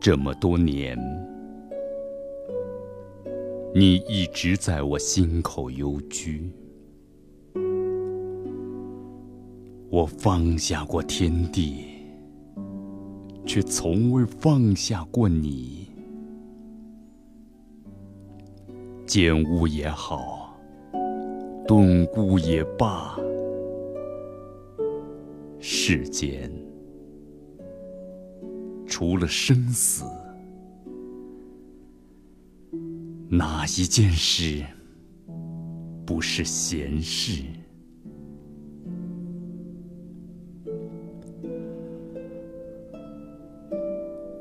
[0.00, 0.96] 这么多年，
[3.74, 6.50] 你一直在我心口幽居。
[9.90, 11.84] 我放下过天地，
[13.44, 15.90] 却从未放下过你。
[19.04, 20.56] 见物也好，
[21.66, 23.18] 顿悟也罢，
[25.58, 26.67] 世间。
[28.98, 30.04] 除了生死，
[33.28, 34.64] 哪一件事
[36.04, 37.44] 不是闲事？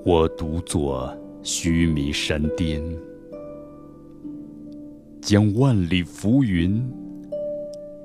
[0.04, 2.82] 我独坐须弥山巅，
[5.22, 6.84] 将万里浮云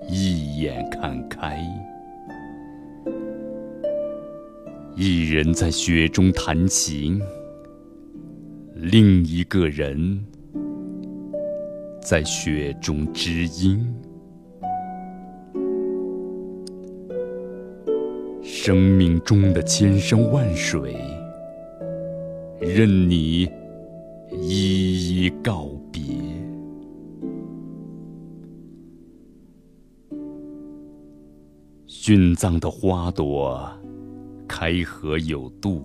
[0.06, 1.66] 一眼看开。
[4.94, 7.18] 一人在雪中弹琴，
[8.74, 10.22] 另一个人
[12.02, 13.82] 在雪中知音。
[18.42, 20.94] 生命中的千山万水，
[22.60, 23.48] 任你
[24.30, 26.02] 一一告别。
[31.88, 33.68] 殉葬的花朵。
[34.54, 35.82] 开合有度，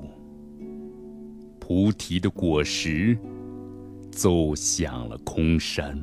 [1.58, 3.18] 菩提的果实
[4.12, 5.98] 奏响了空山。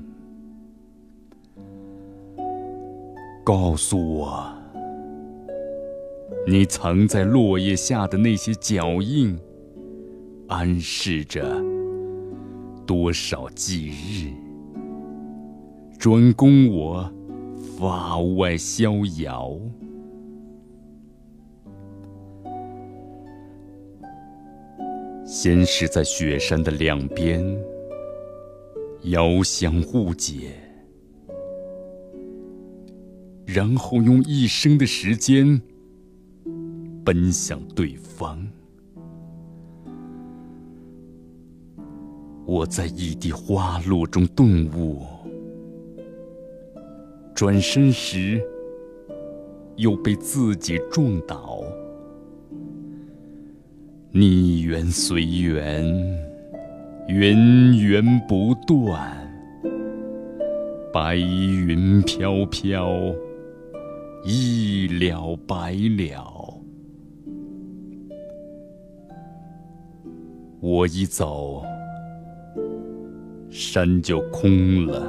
[3.45, 4.51] 告诉我，
[6.47, 9.39] 你藏在落叶下的那些脚印，
[10.49, 11.63] 暗示着
[12.87, 14.33] 多少忌日，
[15.99, 17.13] 专供我
[17.77, 19.55] 法外逍遥。
[25.37, 27.45] 先是在雪山的两边
[29.03, 30.53] 遥相互解，
[33.45, 35.61] 然后用一生的时间
[37.05, 38.47] 奔向对方。
[42.47, 45.03] 我在一地花落中顿悟，
[47.35, 48.41] 转身时
[49.75, 51.61] 又被自己撞倒。
[54.17, 55.85] 逆缘随缘，
[57.09, 59.13] 源源不断，
[60.93, 62.95] 白云飘飘，
[64.23, 66.33] 一了百了。
[70.61, 71.65] 我一走，
[73.51, 75.03] 山就空了，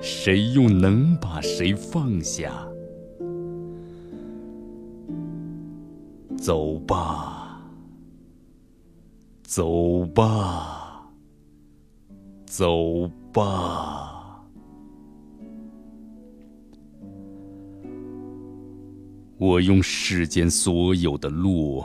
[0.00, 2.66] 谁又能把谁放下？
[6.50, 7.62] 走吧，
[9.44, 11.08] 走吧，
[12.44, 14.44] 走吧。
[19.38, 21.84] 我用世间所有的路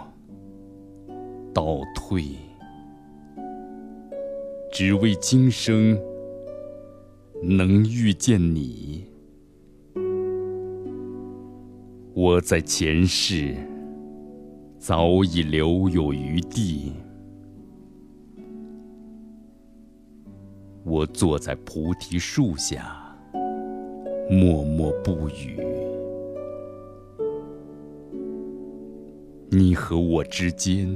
[1.54, 2.24] 倒退，
[4.72, 5.96] 只为今生
[7.44, 9.06] 能遇见你。
[12.16, 13.56] 我在前世。
[14.88, 16.94] 早已留有余地。
[20.84, 22.96] 我坐在菩提树下，
[24.30, 25.58] 默默不语。
[29.50, 30.96] 你和我之间，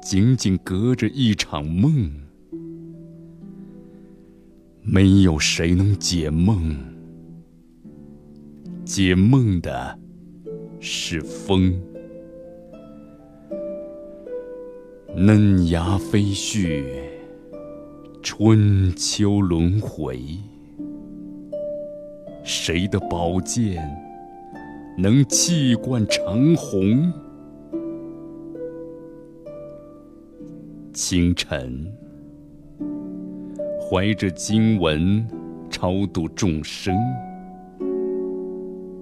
[0.00, 2.10] 仅仅隔着一场梦，
[4.80, 6.74] 没有谁能解梦。
[8.82, 9.98] 解梦的
[10.80, 11.78] 是风。
[15.16, 16.82] 嫩芽飞絮，
[18.20, 20.18] 春秋轮回。
[22.42, 23.80] 谁的宝剑
[24.98, 27.12] 能气贯长虹？
[30.92, 31.86] 清晨，
[33.80, 35.24] 怀着经文
[35.70, 36.92] 超度众生。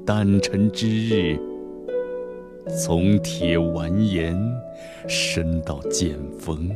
[0.05, 1.52] 诞辰之日。
[2.69, 4.37] 从铁完颜
[5.09, 6.71] 伸到剑锋，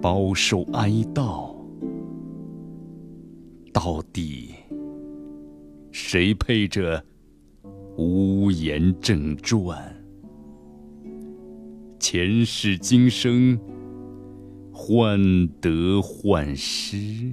[0.00, 1.54] 饱受哀悼。
[3.72, 4.54] 到底
[5.92, 7.02] 谁配这
[7.96, 9.94] 无言正传？
[11.98, 13.58] 前世今生，
[14.72, 15.20] 患
[15.60, 17.32] 得患失。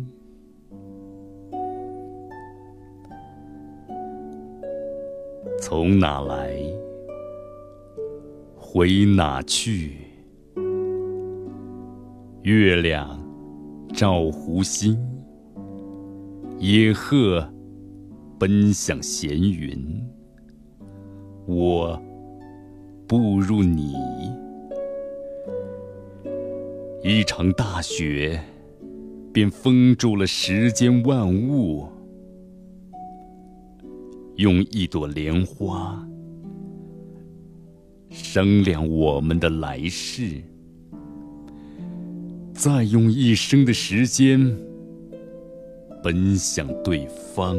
[5.67, 6.55] 从哪来？
[8.55, 9.93] 回哪去？
[12.43, 13.19] 月亮
[13.91, 14.95] 照湖心，
[16.59, 17.43] 野鹤
[18.39, 19.75] 奔向闲云。
[21.47, 21.99] 我
[23.07, 23.95] 步入你，
[27.01, 28.39] 一场大雪
[29.33, 31.87] 便封住了世间万物。
[34.37, 36.05] 用一朵莲花
[38.09, 40.41] 商量我们的来世。
[42.53, 44.39] 再用一生的时间
[46.03, 47.57] 奔向对方，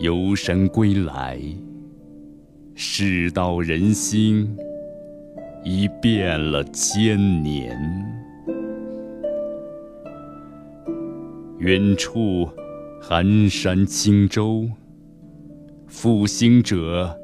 [0.00, 1.40] 游山归来，
[2.74, 4.56] 世道人心
[5.64, 7.78] 已变了千年。
[11.58, 12.48] 远处
[13.06, 14.66] 寒山轻舟，
[15.86, 17.14] 负行者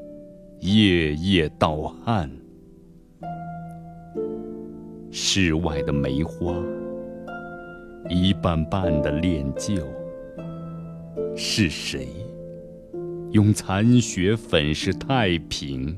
[0.61, 2.31] 夜夜盗汗。
[5.11, 6.55] 室外的梅花，
[8.11, 9.83] 一瓣瓣的恋旧。
[11.35, 12.09] 是谁
[13.31, 15.97] 用残雪粉饰太平？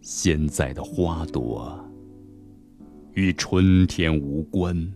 [0.00, 1.78] 现在的花朵
[3.12, 4.92] 与春天无关。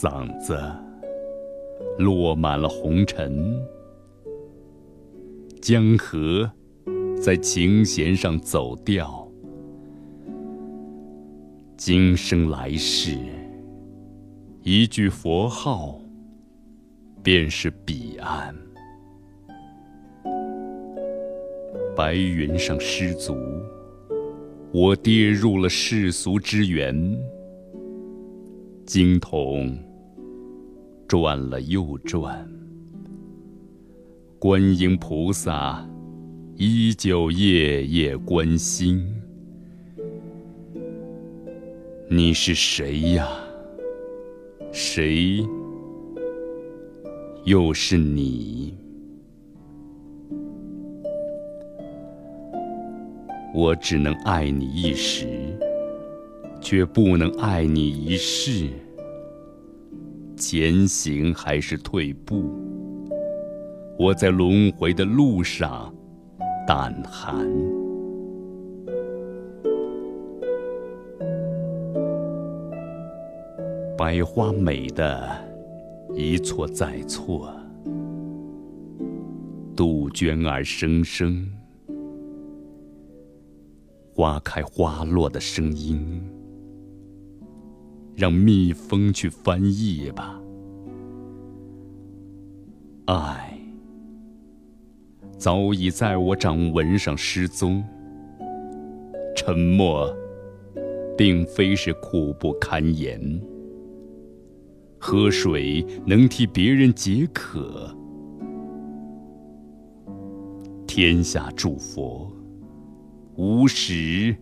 [0.00, 0.56] 嗓子
[1.98, 3.60] 落满了红尘，
[5.60, 6.48] 江河。
[7.20, 9.28] 在琴弦上走调，
[11.76, 13.18] 今生来世，
[14.62, 16.00] 一句佛号，
[17.20, 18.54] 便是彼岸。
[21.96, 23.34] 白云上失足，
[24.72, 27.18] 我跌入了世俗之源。
[28.86, 29.76] 经筒
[31.08, 32.46] 转了又转，
[34.38, 35.82] 观音菩萨。
[36.60, 39.00] 依旧夜夜关心，
[42.10, 43.28] 你是谁呀？
[44.72, 45.46] 谁
[47.44, 48.74] 又是你？
[53.54, 55.28] 我只能爱你一时，
[56.60, 58.68] 却不能爱你一世。
[60.38, 62.50] 前行还是退步？
[63.98, 65.92] 我在轮回的路上。
[66.66, 67.34] 胆寒，
[73.96, 75.26] 百花美的
[76.14, 77.50] 一错再错，
[79.74, 81.50] 杜鹃儿声声，
[84.14, 86.22] 花开花落的声音，
[88.18, 90.42] 让蜜蜂去翻译吧，
[93.06, 93.56] 爱。
[95.38, 97.80] 早已在我掌纹上失踪。
[99.36, 100.12] 沉默，
[101.16, 103.40] 并非是苦不堪言。
[104.98, 107.96] 喝水能替别人解渴。
[110.88, 112.28] 天下诸佛，
[113.36, 114.36] 无始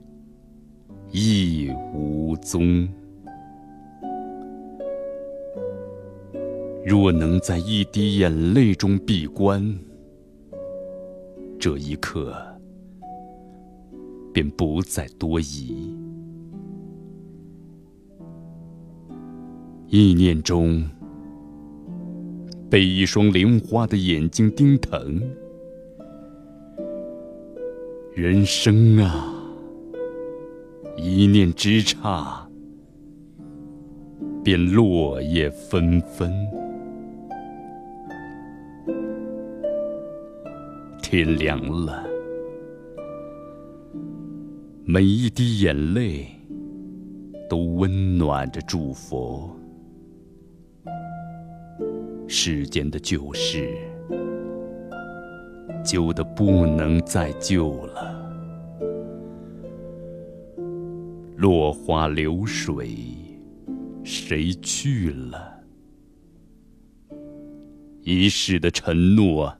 [1.12, 2.88] 亦无踪。
[6.88, 9.76] 若能在一滴眼泪中闭关。
[11.58, 12.32] 这一刻，
[14.32, 15.96] 便不再多疑。
[19.88, 20.88] 意念中，
[22.70, 25.20] 被一双莲花的眼睛盯疼。
[28.14, 29.34] 人生啊，
[30.96, 32.48] 一念之差，
[34.44, 36.32] 便落叶纷纷。
[41.08, 42.04] 天凉了，
[44.84, 46.26] 每一滴眼泪
[47.48, 49.54] 都温暖着祝福。
[52.26, 53.72] 世间的旧事，
[55.84, 58.28] 旧的不能再旧了。
[61.36, 62.96] 落花流水，
[64.02, 65.60] 谁去了？
[68.02, 69.56] 一世的承诺。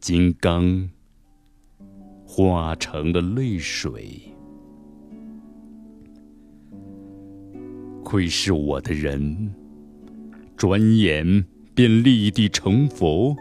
[0.00, 0.88] 金刚
[2.24, 4.32] 化成了泪水，
[8.04, 9.52] 窥视我的人，
[10.56, 13.34] 转眼便立地成佛。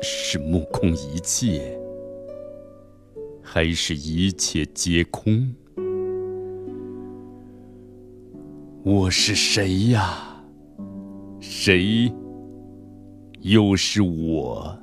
[0.00, 1.78] 是目空一切，
[3.42, 5.54] 还是一切皆空？
[8.82, 10.42] 我是谁呀？
[11.40, 12.10] 谁？
[13.44, 14.74] 又是我。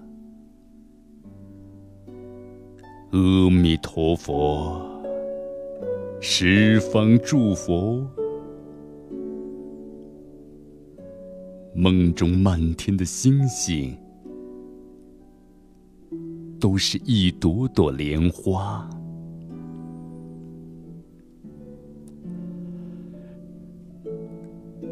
[3.10, 4.80] 阿弥陀佛，
[6.20, 8.08] 十方诸佛。
[11.74, 13.98] 梦中漫天的星星，
[16.60, 18.88] 都是一朵朵莲花。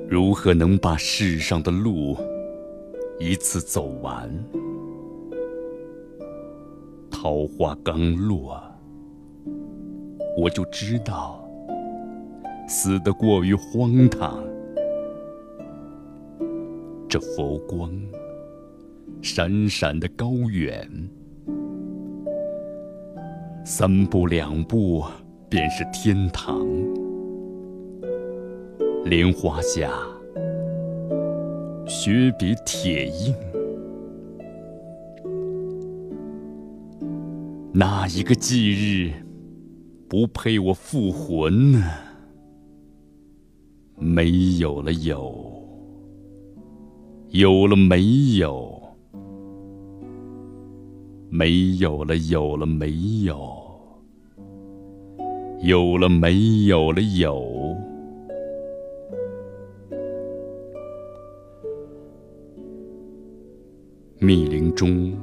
[0.09, 2.17] 如何能把世上的路
[3.19, 4.31] 一次走完？
[7.11, 8.57] 桃花刚落，
[10.37, 11.45] 我就知道
[12.65, 14.41] 死得过于荒唐。
[17.09, 17.91] 这佛光
[19.21, 20.89] 闪闪的高远，
[23.65, 25.03] 三步两步
[25.49, 26.65] 便是天堂。
[29.03, 29.91] 莲花下，
[31.89, 33.33] 雪比铁硬。
[37.73, 39.11] 哪一个忌日
[40.07, 41.83] 不配我复魂呢？
[43.97, 44.29] 没
[44.59, 45.43] 有了有，
[47.29, 48.03] 有了没
[48.37, 48.79] 有，
[51.27, 52.91] 没有了有了没
[53.23, 53.35] 有，
[55.63, 57.58] 有了没有了有。
[64.19, 65.17] 密林中。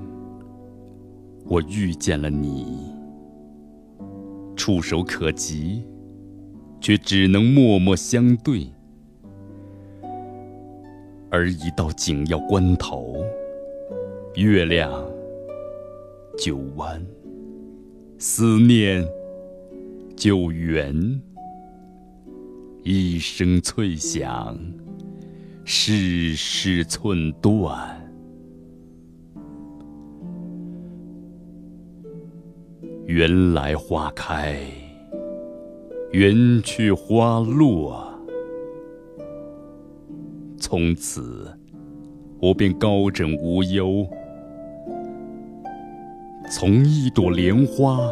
[1.45, 2.91] 我遇见了你，
[4.57, 5.85] 触手可及，
[6.81, 8.67] 却只能默默相对。
[11.31, 13.23] 而一到紧要关头，
[14.35, 14.91] 月亮
[16.39, 17.05] 就弯，
[18.19, 19.07] 思念
[20.17, 21.21] 就圆。
[22.83, 24.59] 一声脆响，
[25.65, 27.96] 世事寸断。
[33.07, 34.59] 缘来花开，
[36.11, 38.05] 缘去花落。
[40.59, 41.47] 从此，
[42.41, 44.05] 我便高枕无忧。
[46.51, 48.11] 从一朵莲花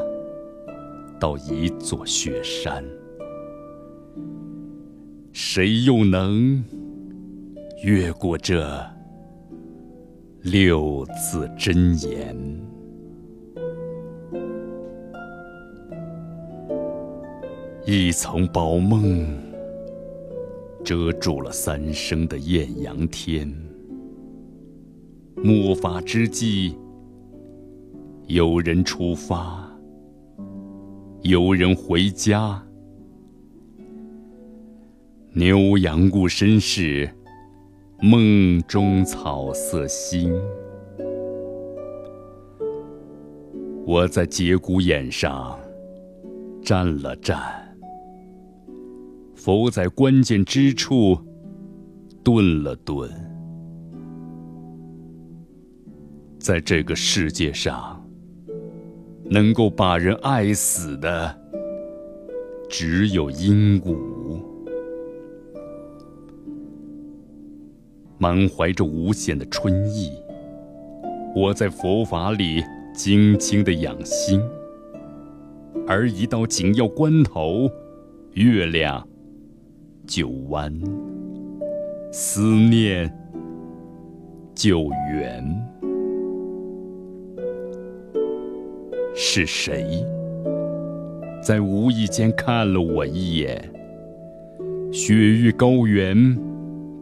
[1.19, 2.85] 到一座雪山，
[5.33, 6.65] 谁又能
[7.83, 8.65] 越过这
[10.43, 12.37] 六字真言？
[17.87, 19.27] 一层宝梦
[20.83, 23.47] 遮住了三生的艳阳天。
[25.37, 26.79] 末法之际，
[28.27, 29.71] 有人出发，
[31.21, 32.65] 有人回家。
[35.35, 37.11] 牛羊故身世，
[38.01, 40.33] 梦中草色新。
[43.85, 45.61] 我在节骨眼上
[46.63, 47.63] 站了站。
[49.45, 51.19] 佛在关键之处
[52.23, 53.11] 顿了顿，
[56.39, 58.03] 在这个世界上，
[59.27, 61.39] 能够把人爱死的
[62.71, 63.99] 只有鹦鹉。
[68.17, 70.11] 满怀着无限的春意，
[71.37, 74.41] 我在佛法里轻轻的养心，
[75.87, 77.71] 而一到紧要关头，
[78.33, 79.07] 月亮。
[80.07, 80.73] 九弯，
[82.13, 83.11] 思念
[84.55, 85.43] 就圆。
[89.15, 90.05] 是谁
[91.43, 93.73] 在无意间看了我一眼？
[94.93, 96.39] 雪域高原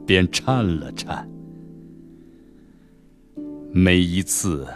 [0.06, 1.28] 便颤了颤。
[3.72, 4.66] 每一次，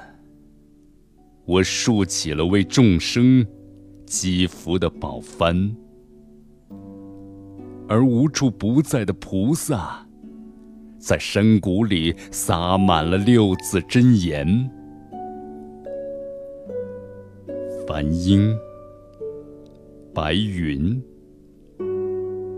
[1.44, 3.46] 我竖起了为众生
[4.04, 5.72] 祈福的宝幡。
[7.88, 10.04] 而无处不在的菩萨，
[10.98, 14.68] 在山谷里洒满了六字真言：
[17.86, 18.52] 梵音、
[20.12, 21.00] 白云、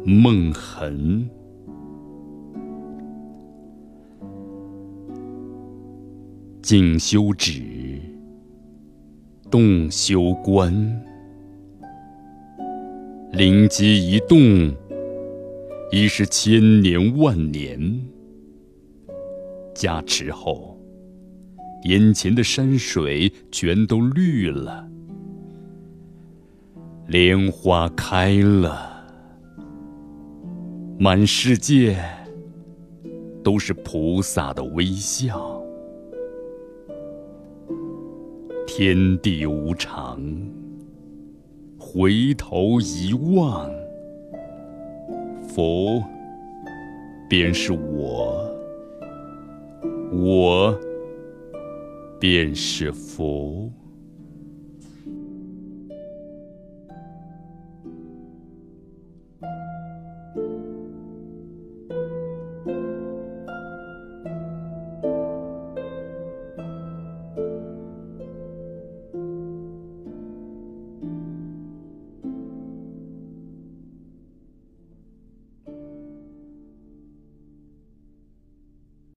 [0.05, 1.29] 梦痕、
[6.63, 8.01] 静修止、
[9.51, 10.73] 动修观、
[13.33, 14.75] 灵机一动。
[15.91, 17.99] 已是千年万年，
[19.75, 20.79] 加持后，
[21.85, 24.87] 眼前的山水全都绿了，
[27.07, 29.03] 莲花开了，
[30.99, 31.99] 满世界
[33.43, 35.59] 都是菩萨的微笑。
[38.67, 40.23] 天地无常，
[41.79, 43.71] 回头一望，
[45.59, 46.01] 佛
[47.29, 48.49] 便是我，
[50.13, 50.79] 我
[52.21, 53.69] 便是佛。